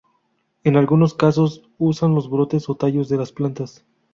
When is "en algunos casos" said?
0.63-1.61